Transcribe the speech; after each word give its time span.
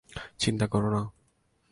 চিন্তা 0.39 0.65
করো 0.67 0.89
না! 0.91 1.01